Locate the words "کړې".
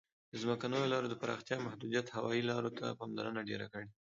3.73-3.87